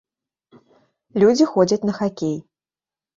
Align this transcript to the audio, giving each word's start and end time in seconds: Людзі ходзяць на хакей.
Людзі 1.23 1.45
ходзяць 1.51 1.87
на 1.91 1.95
хакей. 1.99 2.33